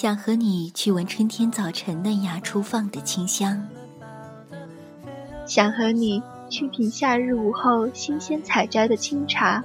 [0.00, 3.66] 想和你去闻春天早晨嫩芽初放的清香，
[5.44, 9.60] 想和你去品夏日午后新鲜采摘的清茶，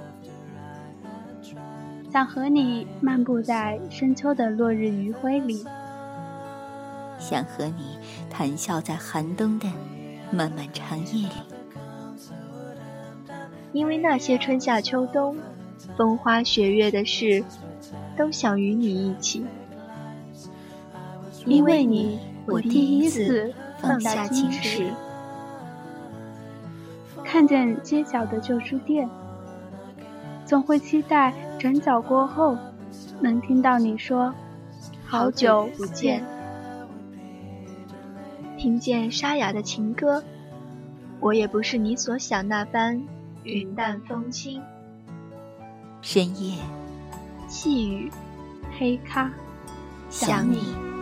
[2.12, 5.64] 想和你漫步在深秋的落日余晖里，
[7.16, 7.96] 想和你
[8.28, 9.70] 谈笑在寒冬的
[10.32, 11.34] 漫漫长夜里。
[13.72, 15.36] 因为那些春夏秋冬、
[15.96, 17.44] 风花雪月的事，
[18.16, 19.46] 都想与你一起。
[21.46, 24.90] 因为你，我第一次放下矜持。
[27.22, 29.08] 看见街角的旧书店，
[30.46, 32.56] 总会期待转角过后，
[33.20, 34.32] 能听到你说
[35.04, 36.24] “好久不见”。
[38.56, 40.22] 听见沙哑的情歌，
[41.20, 43.02] 我也不是你所想那般
[43.42, 44.62] 云淡风轻。
[46.00, 46.56] 深夜，
[47.48, 48.10] 细雨，
[48.78, 49.30] 黑咖，
[50.08, 50.93] 想你。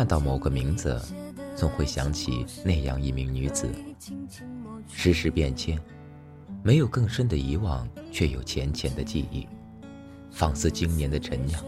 [0.00, 0.98] 看到某个名字，
[1.54, 3.68] 总会想起那样一名女子。
[4.88, 5.78] 世事变迁，
[6.62, 9.46] 没有更深的遗忘，却有浅浅的记忆，
[10.30, 11.62] 仿似经年的陈酿，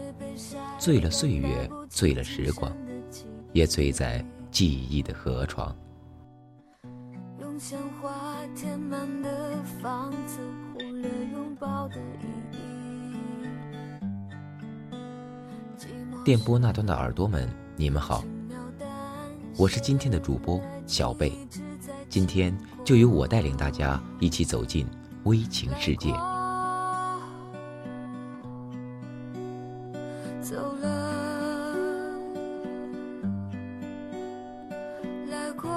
[0.79, 2.75] 醉了岁月，醉了时光，
[3.51, 5.71] 也醉在记忆的河床。
[7.39, 10.39] 用鲜花填满的房子，
[10.73, 12.57] 忽略拥抱的意义。
[16.25, 17.47] 电波那端的耳朵们。
[17.75, 18.23] 你们好，
[19.57, 21.33] 我是今天的主播小贝，
[22.07, 24.85] 今天就由我带领大家一起走进
[25.23, 26.11] 微情世界。
[30.41, 30.87] 走了，
[35.31, 35.67] 来过，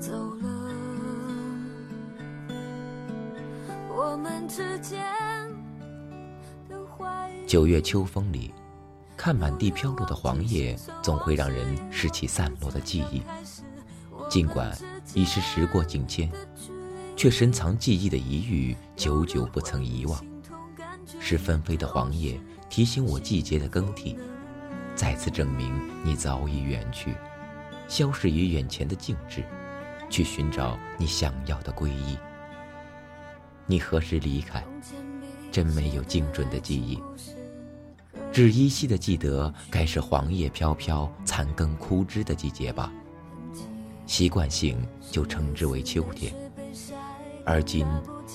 [0.00, 0.48] 走了，
[3.88, 5.00] 我们之间。
[7.50, 8.54] 九月秋风里，
[9.16, 13.22] 看满地飘落的黄叶，总会让人拾起散落的记忆。
[14.28, 14.72] 尽管
[15.14, 16.30] 已是时过境迁，
[17.16, 20.24] 却深藏记忆的一隅，久久不曾遗忘。
[21.18, 24.16] 是纷飞的黄叶提醒我季节的更替，
[24.94, 27.16] 再次证明你早已远去，
[27.88, 29.42] 消逝于眼前的静止，
[30.08, 32.16] 去寻找你想要的皈依。
[33.66, 34.64] 你何时离开？
[35.50, 37.02] 真没有精准的记忆。
[38.32, 42.92] 只依稀的记得，该是黄叶飘飘、残羹枯枝的季节吧。
[44.06, 44.78] 习惯性
[45.10, 46.32] 就称之为秋天。
[47.44, 47.84] 而今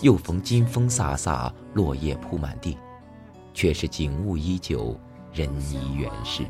[0.02, 2.78] 又逢金风飒飒，落叶铺满地，
[3.54, 5.00] 却是景物依旧，
[5.34, 6.44] 人已远逝。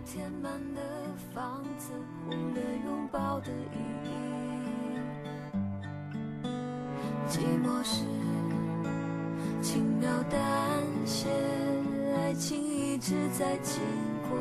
[7.27, 8.03] 寂寞时，
[9.61, 10.41] 轻描淡
[11.05, 11.27] 写，
[12.15, 12.64] 爱情。
[12.95, 13.81] 一直在经
[14.29, 14.39] 过，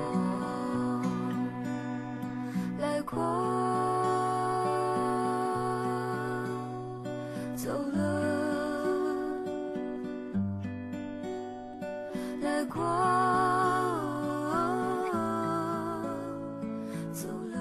[2.78, 3.16] 来过，
[7.56, 7.98] 走了，
[12.42, 12.80] 来过，
[17.12, 17.58] 走了。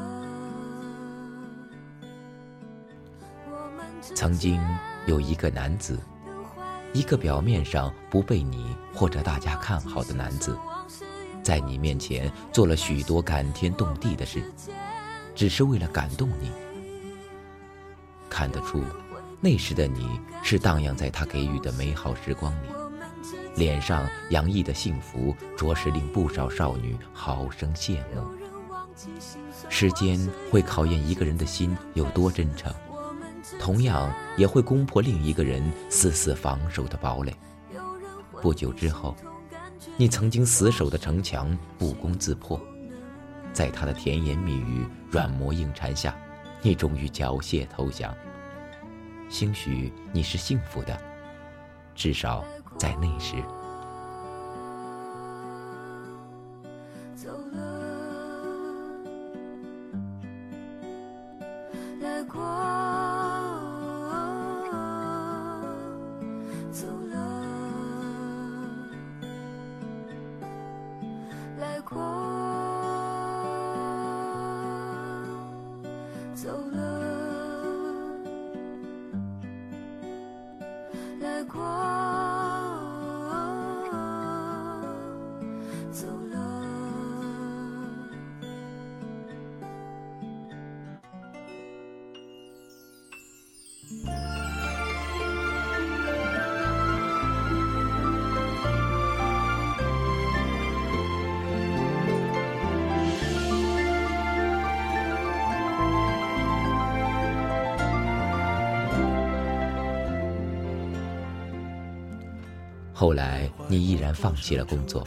[4.14, 4.62] 曾经
[5.08, 5.98] 有一个男子，
[6.94, 10.58] 一个表面上不被你或者大家看好的男子。
[11.42, 14.44] 在你面前做了许多感天动地的事，
[15.36, 16.52] 只是为了感动你。
[18.30, 18.82] 看得出，
[19.42, 22.68] 那时的你是荡漾在他给予的美好时光里，
[23.56, 28.24] 脸上洋溢的幸福，着实令不少少女好生羡慕。
[29.70, 30.18] 时间
[30.50, 32.74] 会考验一个人的心有多真诚，
[33.60, 37.34] 同样也会攻破另一个人死死防守的堡垒。
[38.42, 39.16] 不久之后。
[39.96, 42.60] 你曾经死守的城墙不攻自破，
[43.52, 46.16] 在他的甜言蜜语、软磨硬缠下，
[46.64, 48.12] 你终于缴械投降。
[49.30, 51.00] 兴许你是幸福的，
[51.94, 52.44] 至少
[52.76, 53.36] 在那时。
[81.54, 81.83] 过。
[113.04, 115.06] 后来你毅然放弃了工作，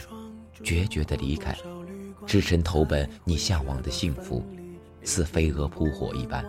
[0.63, 1.57] 决绝的离开，
[2.27, 4.45] 只身投奔你向往的幸福，
[5.01, 6.45] 似飞蛾扑火一般。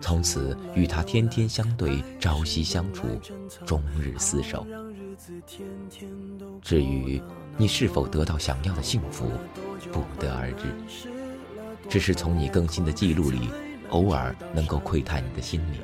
[0.00, 3.06] 从此与他天天相对，朝夕相处，
[3.66, 4.66] 终日厮守。
[6.62, 7.20] 至于
[7.58, 9.30] 你是否得到想要的幸福，
[9.92, 10.64] 不得而知。
[11.86, 13.50] 只是从你更新的记录里，
[13.90, 15.80] 偶尔能够窥探你的心里，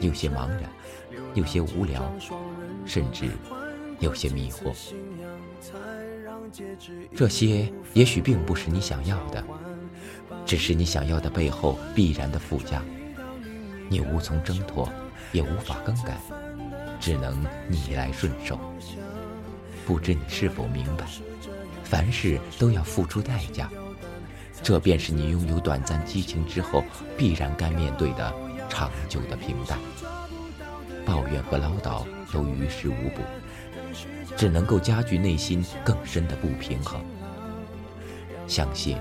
[0.00, 0.62] 有些茫然，
[1.34, 2.12] 有些无聊，
[2.84, 3.30] 甚至
[4.00, 4.72] 有些迷惑。
[7.14, 9.42] 这些也许并不是你想要的，
[10.44, 12.82] 只是你想要的背后必然的附加。
[13.88, 14.88] 你无从挣脱，
[15.32, 16.18] 也无法更改，
[17.00, 18.58] 只能逆来顺受。
[19.86, 21.04] 不知你是否明白，
[21.82, 23.70] 凡事都要付出代价，
[24.62, 26.82] 这便是你拥有短暂激情之后
[27.16, 28.34] 必然该面对的
[28.68, 29.78] 长久的平淡。
[31.04, 33.22] 抱怨和唠叨都于事无补，
[34.36, 37.00] 只能够加剧内心更深的不平衡。
[38.46, 38.98] 相信，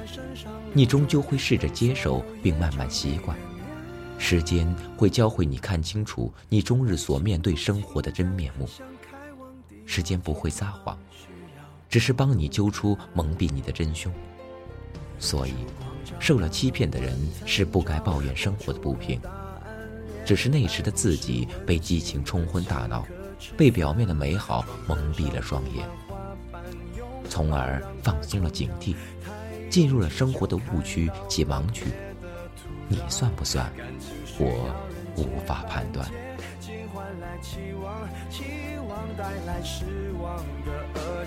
[0.73, 3.38] 你终究会试着接受，并慢慢习惯。
[4.17, 8.69] 时间会教会你看清楚你终日所面对生活的真面目。
[9.85, 10.97] 时间不会撒谎，
[11.89, 14.11] 只是帮你揪出蒙蔽你的真凶。
[15.19, 15.53] 所以，
[16.19, 19.19] 受了欺骗的人是不该抱怨生活的不平，
[20.25, 23.06] 只是那时的自己被激情冲昏大脑，
[23.58, 25.88] 被表面的美好蒙蔽了双眼，
[27.30, 28.96] 从而放松了警惕，
[29.70, 31.86] 进入了生活的误区及盲区。
[32.88, 33.72] 你算不算？
[34.40, 34.74] 我
[35.16, 36.08] 无法判断。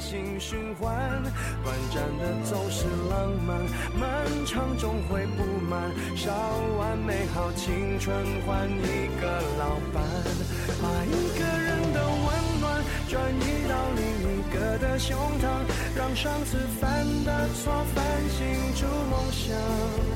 [0.08, 1.20] 性循环，
[1.64, 3.58] 短暂的总是浪漫，
[3.98, 5.90] 漫长终会不满。
[6.14, 6.30] 烧
[6.78, 8.16] 完美好青春
[8.46, 10.04] 换一个老伴，
[10.80, 15.66] 把一个人的温暖转移到另一个的胸膛，
[15.96, 20.15] 让上次犯的错反省出梦想。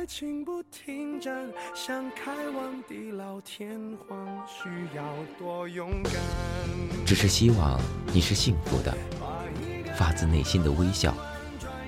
[0.00, 5.04] 爱情不停站，想开往地老天荒，需要
[5.38, 6.14] 多勇敢。
[7.04, 7.78] 只是希望
[8.10, 8.96] 你是幸福的，
[9.94, 11.14] 发自内心的微笑，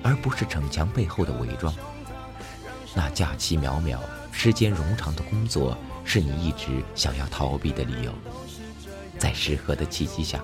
[0.03, 1.73] 而不是逞强背后的伪装。
[2.95, 3.97] 那假期渺渺、
[4.31, 5.75] 时间冗长的工作，
[6.05, 8.13] 是你一直想要逃避的理由。
[9.17, 10.39] 在适合的契机下，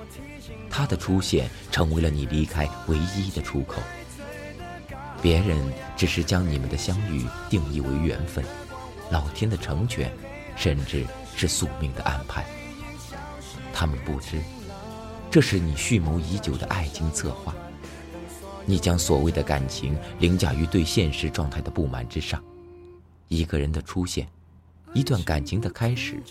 [0.71, 3.79] 他的出现成为了你离开唯一的出口。
[5.21, 5.57] 别人
[5.97, 8.43] 只是将你们的相遇定义为缘分，
[9.11, 10.11] 老天的成全，
[10.55, 12.45] 甚至是宿命的安排。
[13.73, 14.41] 他们不知，
[15.29, 17.53] 这是你蓄谋已久的爱情策划。
[18.65, 22.43] 你将所谓的感情凌驾于对现实状态的不满之上。
[23.27, 24.27] 一个人的出现，
[24.93, 26.21] 一段感情的开始，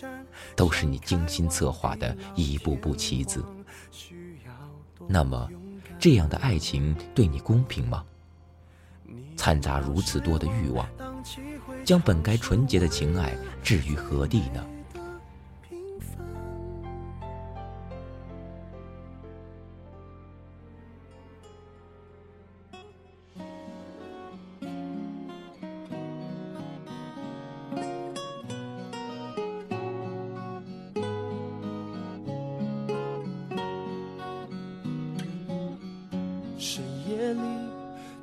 [0.55, 3.43] 都是你精心策划的一步步棋子。
[5.07, 5.49] 那么，
[5.99, 8.05] 这样的爱情对你公平吗？
[9.35, 10.87] 掺杂如此多的欲望，
[11.85, 14.65] 将本该纯洁的情爱置于何地呢？
[36.57, 37.78] 深夜里。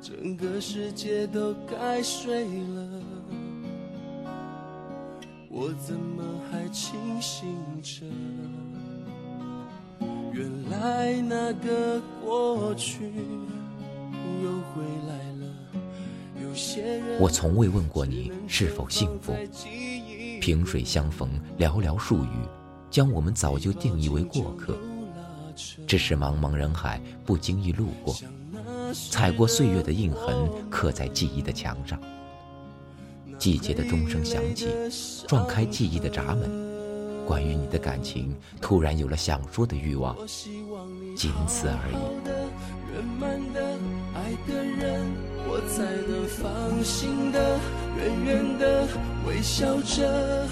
[0.07, 3.03] 整个世界都该睡了，
[5.49, 8.05] 我怎么还清醒着？
[10.31, 13.03] 原来那个过去
[14.41, 15.53] 又回来了。
[16.41, 19.33] 有些人，我从未问过你是否幸福。
[20.39, 22.29] 萍水相逢，寥寥数语，
[22.89, 24.77] 将我们早就定义为过客。
[25.85, 28.15] 只是茫茫人海，不经意路过。
[29.11, 30.35] 踩过岁月的印痕，
[30.69, 31.99] 刻在记忆的墙上。
[33.37, 34.67] 季节的钟声响起，
[35.27, 36.67] 撞开记忆的闸门。
[37.25, 40.15] 关于你的感情，突然有了想说的欲望，
[41.15, 41.97] 仅此而已。
[45.49, 47.59] 我才能放心的、
[47.97, 48.87] 远远的
[49.25, 50.45] 微笑着，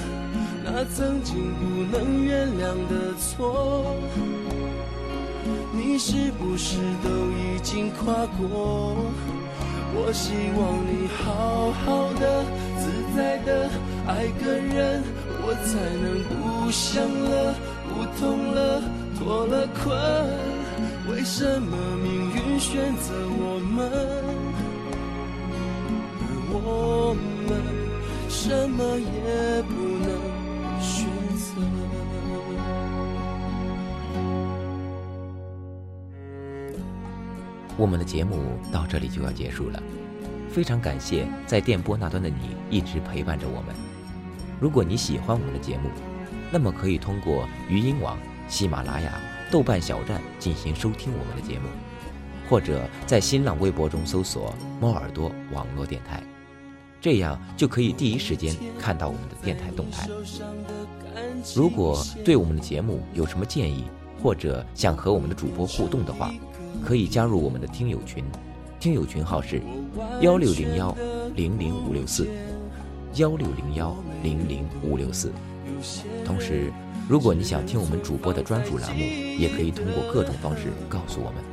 [0.64, 3.96] 那曾经不能原谅的错。
[5.72, 8.96] 你是不是都已经跨过？
[9.98, 12.44] 我希望你好好的、
[12.78, 12.84] 自
[13.16, 13.70] 在的
[14.06, 15.02] 爱个人，
[15.42, 15.72] 我才
[16.04, 17.56] 能不想了、
[17.88, 18.84] 不痛了、
[19.18, 19.96] 脱了困。
[21.10, 23.90] 为什么命运选择我们，
[26.20, 27.16] 而我
[27.48, 27.50] 们
[28.28, 29.74] 什么也不
[37.78, 39.82] 我们的节目到这里就要结束了。
[40.50, 43.76] 非常感谢在电波那端的你一直陪伴着我们。
[44.60, 45.90] 如果你喜欢我们的节目，
[46.50, 48.18] 那么可以通过语音网、
[48.48, 49.20] 喜马拉雅、
[49.52, 51.68] 豆瓣小站进行收听我们的节目，
[52.50, 56.24] 或者在新浪微博中搜索“猫耳朵网络电台”，
[57.02, 60.08] 这样就可以第一时间看到我们的电台动态。
[61.54, 63.84] 如果对我们的节目有什么建议，
[64.24, 66.34] 或者想和我们的主播互动的话，
[66.84, 68.24] 可以加入我们的听友群。
[68.80, 69.62] 听友群号是
[70.22, 70.96] 幺六零幺
[71.36, 72.28] 零零五六四，
[73.16, 75.32] 幺六零幺零零五六四。
[76.24, 76.72] 同时，
[77.10, 79.02] 如果你想听我们主播的专属栏目，
[79.40, 81.44] 也可以通过各种方式告诉我们。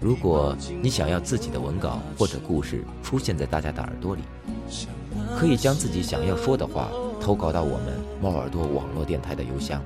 [0.00, 4.22] 如果你想要自己的文稿或者故事出现在大家的耳朵里，
[5.38, 9.82] 可以将自己想要说的话投稿到我们猫耳朵网络电台的邮箱，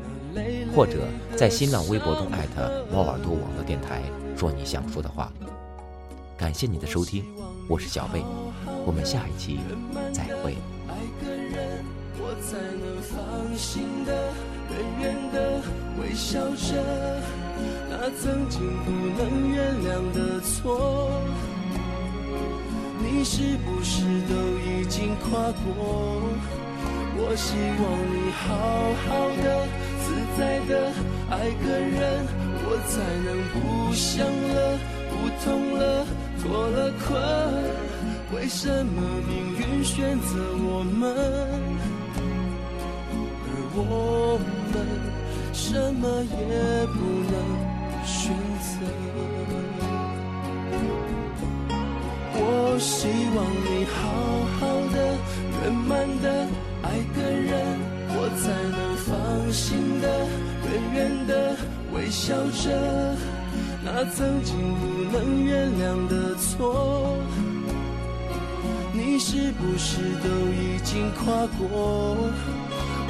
[0.75, 1.07] 或者
[1.37, 4.03] 在新浪微博中艾特猫耳朵网络电台，
[4.37, 5.33] 说你想说的话。
[6.37, 7.25] 感谢你的收听，
[7.69, 8.25] 我是小贝，
[8.87, 9.61] 我们下一期
[10.13, 10.57] 再会。
[10.89, 11.85] 爱个人，
[12.19, 13.19] 我才能放
[13.59, 14.33] 心的、
[14.71, 15.61] 远远的
[16.01, 16.83] 微笑着，
[17.91, 21.11] 那曾经不能原谅的错，
[22.99, 24.35] 你是不是都
[24.65, 26.23] 已经跨过？
[27.23, 28.49] 我希望你好
[29.05, 29.09] 好
[29.43, 29.47] 的、
[30.11, 30.90] 自在的
[31.31, 32.26] 爱个人，
[32.67, 34.59] 我才能不想了、
[35.09, 35.12] 不
[35.45, 35.47] 痛
[35.79, 35.81] 了。
[36.43, 37.07] 脱了困，
[38.35, 38.97] 为什么
[39.29, 40.35] 命运选择
[40.67, 41.14] 我们，
[43.47, 43.79] 而我
[44.73, 44.75] 们
[45.52, 46.99] 什么也不
[47.31, 47.35] 能
[48.05, 48.73] 选择？
[52.33, 52.43] 我
[52.81, 52.97] 希
[53.37, 54.00] 望你好
[54.59, 54.97] 好的、
[55.61, 55.88] 圆满
[56.23, 56.26] 的
[56.83, 57.52] 爱个人，
[58.17, 58.43] 我才
[58.75, 58.90] 能
[59.53, 60.27] 心的、
[60.65, 61.57] 远远的
[61.93, 63.17] 微笑着。
[63.83, 64.83] 那曾经不
[65.13, 67.17] 能原谅的错，
[68.93, 72.17] 你是不是都已经跨过？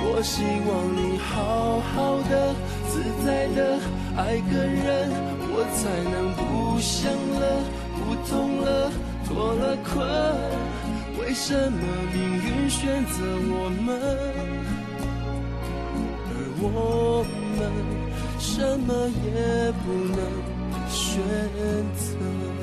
[0.02, 2.54] 我希望你好好的、
[2.88, 3.78] 自在的
[4.16, 5.10] 爱个人，
[5.52, 7.42] 我才能不想了、
[7.98, 8.30] 不痛
[8.62, 8.90] 了、
[9.26, 9.90] 脱了困。
[11.20, 11.78] 为什么
[12.14, 13.20] 命运选择
[13.52, 13.88] 我们，
[16.62, 17.24] 我
[17.56, 17.60] 们
[18.38, 20.60] 什么也不能？
[20.90, 21.22] 选
[21.94, 22.59] 择。